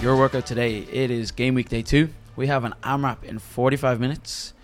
Your 0.00 0.16
workout 0.16 0.46
today, 0.46 0.86
it 0.92 1.10
is 1.10 1.32
game 1.32 1.54
week 1.54 1.68
day 1.70 1.82
two. 1.82 2.10
We 2.36 2.46
have 2.46 2.62
an 2.62 2.72
AMRAP 2.84 3.24
in 3.24 3.40
45 3.40 3.98
minutes. 3.98 4.54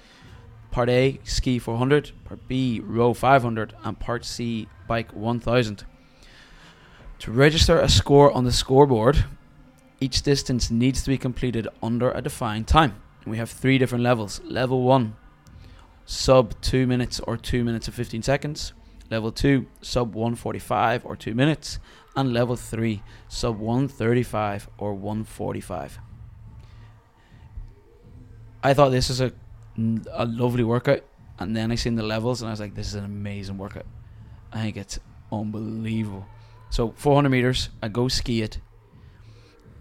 Part 0.71 0.89
A, 0.89 1.19
ski 1.25 1.59
400. 1.59 2.13
Part 2.25 2.47
B, 2.47 2.81
row 2.81 3.13
500. 3.13 3.75
And 3.83 3.99
part 3.99 4.25
C, 4.25 4.69
bike 4.87 5.13
1000. 5.13 5.85
To 7.19 7.33
register 7.33 7.81
a 7.81 7.89
score 7.89 8.31
on 8.31 8.45
the 8.45 8.53
scoreboard, 8.53 9.25
each 9.99 10.23
distance 10.23 10.71
needs 10.71 11.03
to 11.03 11.11
be 11.11 11.19
completed 11.19 11.67
under 11.83 12.13
a 12.13 12.23
defined 12.23 12.69
time. 12.69 13.03
We 13.27 13.37
have 13.39 13.51
three 13.51 13.77
different 13.77 14.05
levels. 14.05 14.41
Level 14.45 14.83
1, 14.83 15.17
sub 16.07 16.55
2 16.61 16.87
minutes 16.87 17.19
or 17.19 17.37
2 17.37 17.65
minutes 17.65 17.89
and 17.89 17.95
15 17.95 18.23
seconds. 18.23 18.73
Level 19.11 19.31
2, 19.31 19.67
sub 19.83 20.15
145 20.15 21.05
or 21.05 21.17
2 21.17 21.35
minutes. 21.35 21.79
And 22.17 22.33
level 22.33 22.57
3, 22.57 23.03
sub 23.29 23.59
135 23.59 24.69
or 24.79 24.95
145. 24.95 25.99
I 28.63 28.73
thought 28.73 28.91
this 28.91 29.09
was 29.09 29.21
a, 29.21 29.33
a 30.13 30.25
lovely 30.25 30.65
workout. 30.65 31.05
And 31.39 31.57
then 31.57 31.73
I 31.73 31.75
seen 31.75 31.97
the 31.97 32.03
levels 32.03 32.41
and 32.41 32.49
I 32.49 32.53
was 32.53 32.61
like, 32.61 32.75
this 32.75 32.87
is 32.87 32.95
an 32.95 33.05
amazing 33.05 33.59
workout. 33.59 33.87
I 34.53 34.63
think 34.63 34.77
it's 34.77 34.99
unbelievable. 35.33 36.27
So 36.71 36.93
400 36.97 37.29
meters, 37.29 37.71
I 37.83 37.89
go 37.89 38.09
ski 38.09 38.43
it. 38.43 38.59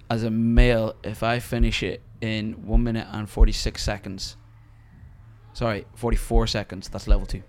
As 0.10 0.24
a 0.24 0.30
male, 0.30 0.96
if 1.04 1.24
I 1.24 1.40
finish 1.40 1.82
it 1.82 2.02
in 2.22 2.54
1 2.66 2.84
minute 2.84 3.08
and 3.12 3.30
46 3.30 3.82
seconds, 3.82 4.38
sorry, 5.54 5.86
44 5.96 6.48
seconds, 6.48 6.90
that's 6.90 7.08
level 7.08 7.26
2. 7.26 7.42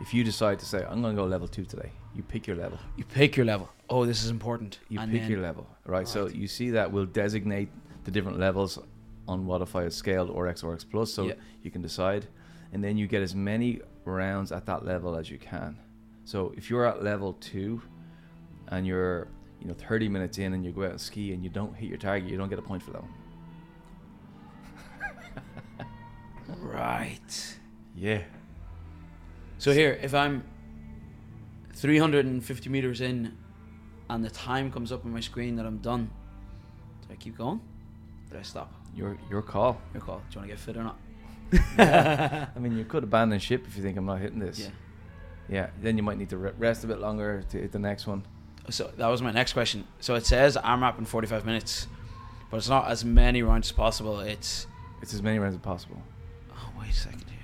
If 0.00 0.14
you 0.14 0.22
decide 0.24 0.58
to 0.60 0.64
say, 0.66 0.84
I'm 0.88 1.02
going 1.02 1.14
to 1.16 1.22
go 1.22 1.26
level 1.26 1.48
two 1.48 1.64
today, 1.64 1.90
you 2.14 2.22
pick 2.22 2.46
your 2.46 2.56
level. 2.56 2.78
You 2.96 3.04
pick 3.04 3.36
your 3.36 3.46
level. 3.46 3.68
Oh, 3.90 4.04
this 4.06 4.22
is 4.24 4.30
important. 4.30 4.78
You 4.88 5.00
And 5.00 5.10
pick 5.10 5.28
your 5.28 5.40
level, 5.40 5.66
right? 5.86 6.06
So 6.06 6.28
you 6.28 6.46
see 6.46 6.70
that 6.70 6.90
we'll 6.92 7.06
designate 7.06 7.68
the 8.04 8.10
different 8.10 8.38
levels 8.38 8.78
on 9.26 9.44
what 9.46 9.60
if 9.60 9.74
I 9.76 9.84
is 9.84 9.94
scaled 9.94 10.30
or 10.30 10.46
X 10.46 10.62
or 10.62 10.72
X 10.72 10.84
plus, 10.84 11.12
so 11.12 11.26
Yeah. 11.26 11.34
you 11.62 11.70
can 11.70 11.82
decide, 11.82 12.26
and 12.72 12.82
then 12.82 12.96
you 12.96 13.06
get 13.06 13.22
as 13.22 13.34
many 13.34 13.80
rounds 14.04 14.52
at 14.52 14.64
that 14.66 14.84
level 14.86 15.16
as 15.16 15.30
you 15.30 15.38
can. 15.38 15.76
So 16.24 16.52
if 16.56 16.70
you're 16.70 16.86
at 16.86 17.02
level 17.02 17.34
two, 17.34 17.82
and 18.68 18.86
you're 18.86 19.28
you 19.60 19.66
know 19.68 19.74
30 19.74 20.08
minutes 20.08 20.38
in, 20.38 20.52
and 20.54 20.64
you 20.64 20.70
go 20.72 20.84
out 20.84 20.90
and 20.92 21.00
ski 21.00 21.32
and 21.32 21.42
you 21.42 21.50
don't 21.50 21.74
hit 21.74 21.88
your 21.88 21.98
target, 21.98 22.30
you 22.30 22.38
don't 22.38 22.48
get 22.48 22.58
a 22.58 22.62
point 22.62 22.82
for 22.82 22.92
that 22.92 23.02
one. 23.02 23.12
Right. 26.60 27.56
Yeah. 27.94 28.22
So 29.58 29.72
here, 29.72 29.98
if 30.02 30.14
I'm 30.14 30.44
350 31.74 32.70
meters 32.70 33.00
in 33.00 33.36
and 34.08 34.24
the 34.24 34.30
time 34.30 34.70
comes 34.72 34.92
up 34.92 35.04
on 35.04 35.12
my 35.12 35.20
screen 35.20 35.56
that 35.56 35.66
I'm 35.66 35.78
done, 35.78 36.10
do 37.06 37.08
I 37.12 37.16
keep 37.16 37.36
going? 37.36 37.60
Do 38.30 38.38
I 38.38 38.42
stop? 38.42 38.72
Your 38.94 39.16
your 39.30 39.42
call. 39.42 39.80
Your 39.94 40.02
call. 40.02 40.18
Do 40.18 40.24
you 40.34 40.38
want 40.40 40.50
to 40.50 40.56
get 40.56 40.58
fit 40.60 40.76
or 40.76 40.84
not? 40.84 40.98
I 41.78 42.58
mean, 42.58 42.76
you 42.76 42.84
could 42.84 43.04
abandon 43.04 43.38
ship 43.38 43.64
if 43.66 43.76
you 43.76 43.82
think 43.82 43.96
I'm 43.96 44.06
not 44.06 44.20
hitting 44.20 44.38
this. 44.38 44.58
Yeah. 44.58 44.68
Yeah. 45.48 45.70
Then 45.80 45.96
you 45.96 46.02
might 46.02 46.18
need 46.18 46.30
to 46.30 46.36
rest 46.38 46.84
a 46.84 46.86
bit 46.86 47.00
longer 47.00 47.42
to 47.50 47.58
hit 47.58 47.72
the 47.72 47.78
next 47.78 48.06
one. 48.06 48.24
So 48.70 48.90
that 48.98 49.06
was 49.06 49.22
my 49.22 49.30
next 49.30 49.54
question. 49.54 49.84
So 50.00 50.14
it 50.14 50.26
says 50.26 50.56
AMRAP 50.58 50.98
in 50.98 51.06
45 51.06 51.46
minutes, 51.46 51.86
but 52.50 52.58
it's 52.58 52.68
not 52.68 52.88
as 52.90 53.02
many 53.04 53.42
rounds 53.42 53.68
as 53.68 53.72
possible. 53.72 54.20
It's 54.20 54.66
It's 55.00 55.14
as 55.14 55.22
many 55.22 55.38
rounds 55.38 55.54
as 55.54 55.60
possible. 55.62 56.02
oh 56.52 56.70
wait 56.78 56.90
a 56.90 56.92
second 56.92 57.24
here. 57.28 57.38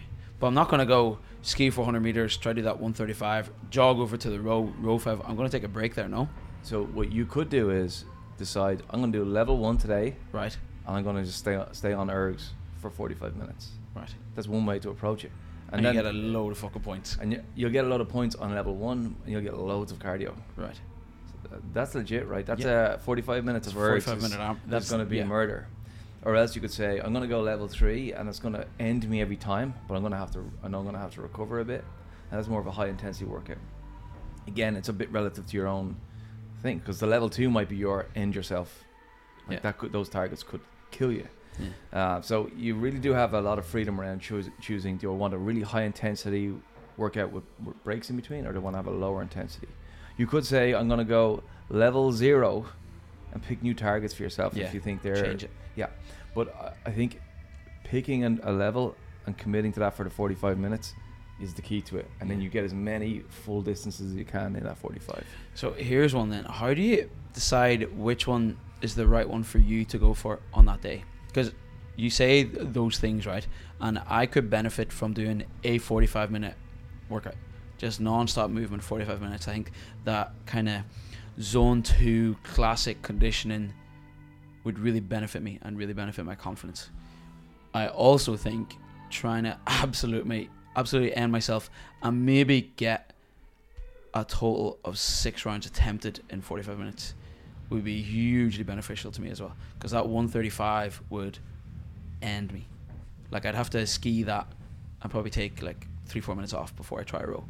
But 0.45 0.49
I'm 0.49 0.55
not 0.55 0.69
gonna 0.69 0.85
go 0.85 1.21
ski 1.41 1.71
400 1.71 2.01
meters, 2.01 2.37
try 2.37 2.53
to 2.53 2.57
do 2.57 2.63
that 2.65 2.75
135, 2.79 3.51
jog 3.71 3.99
over 3.99 4.19
to 4.19 4.29
the 4.29 4.39
row 4.39 4.71
row 4.79 4.99
five. 4.99 5.23
I'm 5.25 5.37
gonna 5.37 5.49
take 5.49 5.63
a 5.65 5.69
break 5.69 5.95
there. 5.95 6.07
No, 6.07 6.29
So 6.61 6.85
what 6.85 7.11
you 7.11 7.25
could 7.25 7.49
do 7.49 7.71
is 7.71 8.05
decide 8.37 8.83
I'm 8.91 9.01
going 9.01 9.11
to 9.11 9.19
do 9.21 9.25
level 9.25 9.57
one 9.57 9.79
today, 9.79 10.17
right, 10.33 10.55
and 10.87 10.97
I'm 10.99 11.03
going 11.03 11.17
to 11.17 11.23
just 11.25 11.39
stay 11.39 11.59
stay 11.73 11.95
on 11.95 12.09
ergs 12.09 12.49
for 12.77 12.91
45 12.91 13.37
minutes. 13.37 13.71
right. 13.97 14.15
That's 14.35 14.47
one 14.47 14.67
way 14.67 14.79
to 14.81 14.91
approach 14.91 15.25
it, 15.25 15.33
And, 15.73 15.87
and, 15.87 15.97
you 15.97 16.03
get 16.03 16.11
a 16.11 16.13
load 16.13 16.53
of 16.53 16.59
fucking 16.59 16.83
points. 16.83 17.17
and 17.19 17.33
you, 17.33 17.43
you'll 17.55 17.71
get 17.71 17.87
a 17.87 17.89
lot 17.89 18.03
of 18.03 18.11
points 18.11 18.35
on 18.37 18.55
level 18.55 18.75
one, 18.77 19.17
and 19.25 19.33
you'll 19.33 19.41
get 19.41 19.57
loads 19.57 19.93
of 19.93 19.99
cardio. 19.99 20.35
Right. 20.57 20.79
So 21.31 21.49
th- 21.49 21.63
that's 21.73 21.95
legit, 21.95 22.29
right? 22.29 22.45
That's 22.45 22.61
Yeah. 22.65 22.97
uh, 22.97 22.99
45 22.99 23.45
minutes 23.47 23.67
of 23.69 23.77
a 23.77 23.81
ergs. 23.81 24.03
45 24.03 24.21
minute 24.21 24.39
That's 24.39 24.61
that's- 24.69 24.91
going 24.91 25.01
to 25.07 25.07
be 25.09 25.17
yeah. 25.17 25.25
murder. 25.25 25.69
Or 26.25 26.37
else 26.37 26.55
you 26.55 26.61
could 26.63 26.71
say 26.73 27.01
I'm 27.01 27.13
going 27.13 27.23
to 27.23 27.29
go 27.29 27.41
level 27.43 27.69
three, 27.69 28.13
and 28.13 28.29
it's 28.29 28.39
going 28.39 28.55
to 28.55 28.67
end 28.81 29.09
me 29.09 29.21
every 29.21 29.37
time, 29.37 29.75
but 29.87 29.95
I'm 29.95 30.01
going 30.01 30.13
to 30.13 30.19
have 30.19 30.31
to. 30.33 30.51
I 30.63 30.69
know 30.69 30.79
I'm 30.79 30.85
going 30.85 30.95
to 30.95 31.01
have 31.01 31.15
to 31.15 31.21
recover 31.23 31.61
a 31.61 31.65
bit, 31.65 31.85
and 32.31 32.39
that's 32.39 32.49
more 32.49 32.61
of 32.61 32.67
a 32.67 32.71
high 32.73 32.89
intensity 32.89 33.27
workout. 33.27 33.59
Again, 34.47 34.75
it's 34.77 34.89
a 34.89 34.93
bit 34.93 35.11
relative 35.13 35.47
to 35.47 35.57
your 35.57 35.67
own 35.67 35.97
thing 36.63 36.79
because 36.79 36.99
the 36.99 37.07
level 37.07 37.29
two 37.29 37.51
might 37.51 37.69
be 37.69 37.77
your 37.77 38.07
end 38.17 38.35
yourself. 38.35 38.85
Like 39.49 39.57
Yeah. 39.57 39.61
that 39.63 39.79
could 39.79 39.93
those 39.93 40.09
targets 40.09 40.43
could 40.43 40.61
kill 40.91 41.13
you. 41.13 41.29
Yeah. 41.59 41.69
Uh, 42.17 42.21
so 42.23 42.51
you 42.57 42.75
really 42.75 42.99
do 42.99 43.13
have 43.13 43.35
a 43.35 43.41
lot 43.41 43.59
of 43.59 43.67
freedom 43.67 44.01
around 44.01 44.21
choos- 44.23 44.51
choosing. 44.61 44.97
Do 44.97 45.13
I 45.13 45.15
want 45.15 45.35
a 45.35 45.39
really 45.39 45.63
high 45.63 45.83
intensity 45.83 46.55
workout 46.97 47.33
with, 47.33 47.45
with 47.65 47.83
breaks 47.85 48.09
in 48.11 48.17
between, 48.17 48.47
or 48.47 48.53
do 48.53 48.59
I 48.59 48.63
want 48.63 48.75
to 48.75 48.79
have 48.79 48.87
a 48.87 48.91
lower 48.91 49.21
intensity? 49.23 49.69
You 50.17 50.27
could 50.27 50.45
say 50.47 50.75
I'm 50.75 50.89
going 50.89 50.99
to 50.99 51.05
go 51.05 51.43
level 51.69 52.13
zero 52.13 52.67
and 53.35 53.43
pick 53.43 53.63
new 53.63 53.75
targets 53.75 54.15
for 54.15 54.23
yourself 54.23 54.55
Yeah, 54.55 54.65
if 54.65 54.75
you 54.75 54.81
think 54.81 55.03
they're 55.03 55.23
Change 55.23 55.45
it. 55.45 55.51
yeah. 55.77 55.89
But 56.35 56.75
I- 56.87 56.91
think 56.91 57.21
picking 57.85 58.25
an, 58.25 58.41
a 58.45 58.53
level 58.53 58.97
and 59.27 59.37
committing 59.37 59.73
to 59.73 59.81
that 59.81 59.95
for 59.95 60.05
the 60.05 60.11
45 60.11 60.59
minutes 60.59 60.95
is 61.41 61.53
the 61.55 61.63
key 61.63 61.81
to 61.83 61.99
it, 61.99 62.09
and 62.21 62.31
then 62.31 62.41
you 62.41 62.49
get 62.49 62.65
as 62.65 62.73
many 62.73 63.21
full 63.29 63.61
distances 63.61 64.13
as 64.13 64.17
you 64.17 64.25
can 64.25 64.55
in 64.57 64.63
that 64.65 64.79
45. 64.79 65.25
So 65.55 65.73
here's 65.73 66.15
one 66.15 66.31
then. 66.31 66.45
How 66.45 66.73
do 66.73 66.81
you 66.81 67.11
decide 67.33 67.93
which 67.97 68.27
one 68.29 68.57
is 68.83 68.95
the 68.95 69.07
right 69.07 69.29
one 69.29 69.43
for 69.43 69.59
you 69.59 69.85
to 69.87 69.99
go 69.99 70.15
for 70.15 70.39
on 70.53 70.67
that 70.67 70.81
day? 70.81 71.03
Because 71.27 71.53
you 71.97 72.09
say 72.11 72.45
th- 72.45 72.69
those 72.73 72.99
things, 72.99 73.27
right? 73.27 73.47
And 73.81 74.01
I 74.07 74.27
could 74.27 74.49
benefit 74.49 74.93
from 74.93 75.13
doing 75.13 75.45
a 75.65 75.79
45 75.79 76.31
minute 76.31 76.55
workout, 77.09 77.35
just 77.79 78.01
non-stop 78.01 78.51
movement, 78.51 78.83
45 78.85 79.21
minutes. 79.21 79.49
I 79.49 79.53
think 79.55 79.73
that 80.05 80.33
kind 80.47 80.69
of 80.69 80.83
zone 81.41 81.83
two 81.83 82.37
classic 82.43 83.03
conditioning 83.03 83.73
would 84.65 84.79
really 84.79 85.01
benefit 85.01 85.43
me 85.43 85.59
and 85.63 85.77
really 85.77 85.93
benefit 85.93 86.25
my 86.25 86.35
confidence. 86.35 86.91
I 87.75 87.89
also 87.89 88.37
think 88.37 88.77
trying 89.11 89.45
to 89.45 89.59
absolutely, 89.67 90.49
absolutely 90.77 91.15
end 91.15 91.33
myself 91.33 91.71
and 92.03 92.25
maybe 92.25 92.73
get 92.77 93.13
a 94.15 94.25
total 94.25 94.79
of 94.85 94.99
six 94.99 95.45
rounds 95.45 95.67
attempted 95.67 96.23
in 96.31 96.41
45 96.41 96.79
minutes 96.79 97.15
would 97.71 97.85
be 97.85 98.01
hugely 98.01 98.63
beneficial 98.63 99.11
to 99.11 99.21
me 99.21 99.31
as 99.31 99.41
well 99.41 99.55
because 99.77 99.91
that 99.91 100.07
135 100.07 101.03
would 101.11 101.39
end 102.23 102.53
me 102.53 102.67
like 103.31 103.45
i'd 103.45 103.55
have 103.57 103.71
to 103.71 103.85
ski 103.87 104.23
that 104.23 104.47
and 105.03 105.11
probably 105.11 105.31
take 105.31 105.63
like 105.63 105.87
three 106.07 106.21
four 106.21 106.37
minutes 106.37 106.55
off 106.55 106.75
before 106.77 107.01
i 107.01 107.03
try 107.03 107.21
a 107.21 107.27
row 107.27 107.45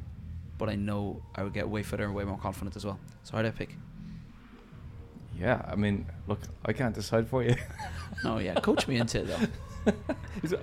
but 0.59 0.69
i 0.69 0.75
know 0.75 1.21
i 1.35 1.43
would 1.43 1.53
get 1.53 1.69
way 1.69 1.83
fitter 1.83 2.05
and 2.05 2.15
way 2.15 2.25
more 2.25 2.39
confident 2.39 2.77
as 2.77 2.85
well 2.85 2.99
so 3.23 3.37
how 3.37 3.43
do 3.43 3.49
i 3.49 3.51
pick 3.51 3.77
Yeah, 5.37 5.61
I 5.73 5.75
mean, 5.75 6.07
look, 6.29 6.39
I 6.65 6.73
can't 6.73 6.95
decide 6.95 7.27
for 7.29 7.43
you. 7.43 7.57
oh 8.25 8.39
yeah 8.39 8.55
coach 8.61 8.87
me 8.87 8.97
into 8.97 9.19
it 9.21 9.27
though 9.27 9.93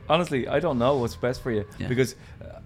Honestly, 0.09 0.47
I 0.47 0.59
don't 0.59 0.79
know 0.79 0.93
what's 0.97 1.15
best 1.17 1.41
for 1.43 1.51
you 1.51 1.65
Yeah. 1.77 1.87
because 1.89 2.15
uh, 2.41 2.59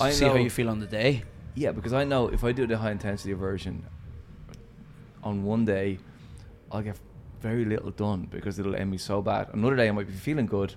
I 0.00 0.10
see 0.12 0.24
know 0.24 0.30
how 0.32 0.36
you 0.38 0.50
feel 0.50 0.68
on 0.70 0.78
the 0.80 0.86
day 0.86 1.22
Yeah, 1.54 1.72
because 1.72 1.92
I 1.92 2.04
know 2.04 2.28
if 2.28 2.44
I 2.44 2.52
do 2.52 2.66
the 2.66 2.78
high 2.78 2.92
intensity 2.92 3.34
version 3.34 3.84
on 5.22 5.42
one 5.44 5.64
day, 5.64 5.98
I'll 6.70 6.82
get 6.82 6.96
very 7.40 7.64
little 7.64 7.90
done 7.90 8.28
because 8.30 8.58
it'll 8.60 8.76
end 8.76 8.90
me 8.90 8.98
so 8.98 9.20
bad. 9.22 9.48
Another 9.52 9.76
day 9.76 9.88
I 9.88 9.92
might 9.92 10.06
be 10.06 10.12
feeling 10.12 10.46
good. 10.46 10.74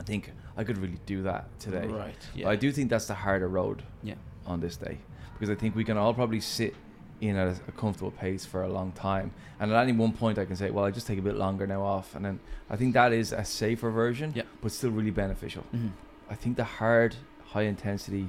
I 0.00 0.02
think 0.02 0.32
I 0.56 0.64
could 0.64 0.78
really 0.78 0.98
do 1.06 1.22
that 1.22 1.44
today. 1.60 1.86
right 1.86 2.16
But 2.34 2.48
I 2.48 2.56
do 2.56 2.72
think 2.72 2.88
that's 2.90 3.06
the 3.06 3.14
harder 3.14 3.48
road 3.48 3.82
yeah 4.02 4.14
on 4.46 4.60
this 4.60 4.76
day 4.76 4.96
because 5.40 5.50
I 5.50 5.58
think 5.58 5.74
we 5.74 5.84
can 5.84 5.96
all 5.96 6.12
probably 6.12 6.40
sit 6.40 6.74
in 7.22 7.34
at 7.36 7.48
a, 7.48 7.56
a 7.68 7.72
comfortable 7.72 8.10
pace 8.10 8.44
for 8.44 8.62
a 8.62 8.68
long 8.68 8.92
time. 8.92 9.32
And 9.58 9.72
at 9.72 9.82
any 9.82 9.92
one 9.92 10.12
point, 10.12 10.38
I 10.38 10.44
can 10.44 10.54
say, 10.54 10.70
well, 10.70 10.84
I 10.84 10.90
just 10.90 11.06
take 11.06 11.18
a 11.18 11.22
bit 11.22 11.34
longer 11.36 11.66
now 11.66 11.82
off. 11.82 12.14
And 12.14 12.22
then 12.24 12.40
I 12.68 12.76
think 12.76 12.92
that 12.94 13.12
is 13.14 13.32
a 13.32 13.42
safer 13.44 13.90
version, 13.90 14.32
Yeah. 14.36 14.42
but 14.62 14.70
still 14.70 14.90
really 14.90 15.10
beneficial. 15.10 15.62
hmm 15.70 15.88
I 16.30 16.34
think 16.34 16.56
the 16.56 16.64
hard, 16.64 17.16
high 17.46 17.62
intensity, 17.62 18.28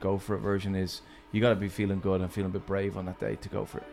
go 0.00 0.18
for 0.18 0.36
it 0.36 0.40
version 0.40 0.76
is 0.76 1.00
you 1.32 1.40
got 1.40 1.48
to 1.50 1.56
be 1.56 1.68
feeling 1.68 1.98
good 2.00 2.20
and 2.20 2.30
feeling 2.32 2.50
a 2.50 2.52
bit 2.52 2.66
brave 2.66 2.96
on 2.96 3.06
that 3.06 3.18
day 3.18 3.36
to 3.36 3.48
go 3.48 3.64
for 3.64 3.78
it. 3.78 3.86